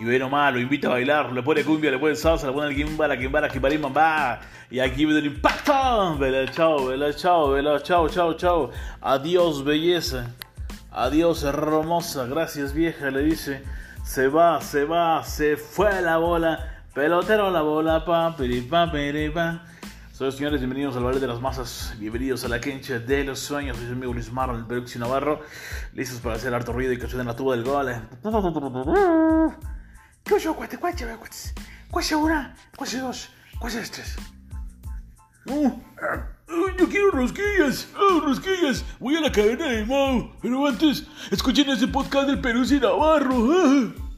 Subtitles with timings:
[0.00, 2.68] Y ve nomás, lo invita a bailar, le pone cumbia, le pone salsa, le pone
[2.68, 4.40] el gimba, la gimba, la gimba, va.
[4.70, 6.16] Y aquí viene el impacto.
[6.18, 8.70] Vela, chao, vela, chao, vela, chao, chao, chao.
[9.02, 10.34] Adiós, belleza.
[10.90, 12.24] Adiós, hermosa.
[12.24, 13.62] Gracias, vieja, le dice.
[14.02, 16.82] Se va, se va, se fue la bola.
[16.94, 19.62] Pelotero la bola, pa, pa, pa.
[20.12, 23.78] Soy señores, bienvenidos al Valle de las Masas, bienvenidos a la cancha de los sueños,
[23.78, 25.40] soy su amigo Luis Marlon, el Peruxi Navarro,
[25.94, 27.90] listos para hacer harto ruido y que suene la tuba del gol.
[30.30, 31.36] ¿Qué ocho, cuate, cuate, cuate?
[31.90, 34.14] Cuate una, cuate dos, cuate tres.
[35.44, 38.84] yo quiero rosquillas, oh, rosquillas.
[39.00, 44.09] Voy a la cadena de Mau, pero antes escuchen ese podcast del Perú y Navarro.